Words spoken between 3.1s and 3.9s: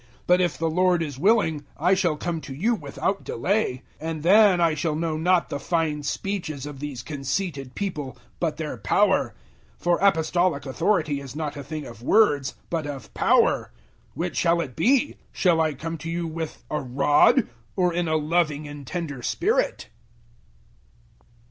delay;